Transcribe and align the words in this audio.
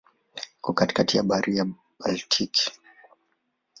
Iko 0.57 0.69
kati 0.77 1.13
ya 1.17 1.27
Bahari 1.29 1.51
ya 1.57 1.65
Baltiki. 1.99 2.65